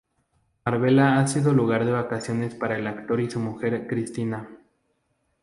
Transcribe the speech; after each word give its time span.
Marbella 0.65 1.19
ha 1.19 1.27
sido 1.27 1.53
lugar 1.53 1.85
de 1.85 1.91
vacaciones 1.91 2.55
para 2.55 2.75
el 2.75 2.87
actor 2.87 3.21
y 3.21 3.29
su 3.29 3.39
mujer 3.39 3.85
Christina. 3.85 4.49